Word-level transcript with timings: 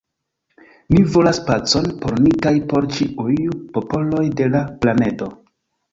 Ni 0.95 1.01
volas 1.15 1.39
pacon 1.49 1.91
por 2.05 2.17
ni 2.27 2.33
kaj 2.45 2.55
por 2.73 2.89
ĉiuj 2.95 3.37
popoloj 3.77 4.27
de 4.41 4.49
la 4.57 4.63
planedo. 4.87 5.29